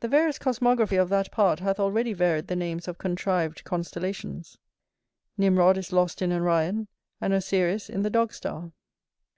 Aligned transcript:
The 0.00 0.08
various 0.08 0.38
cosmography 0.38 0.96
of 1.00 1.08
that 1.08 1.30
part 1.32 1.60
hath 1.60 1.80
already 1.80 2.12
varied 2.12 2.48
the 2.48 2.54
names 2.56 2.86
of 2.86 2.98
contrived 2.98 3.64
constellations; 3.64 4.58
Nimrod 5.38 5.78
is 5.78 5.94
lost 5.94 6.20
in 6.20 6.30
Orion, 6.30 6.88
and 7.22 7.32
Osyris 7.32 7.88
in 7.88 8.02
the 8.02 8.10
Dog 8.10 8.34
star. 8.34 8.72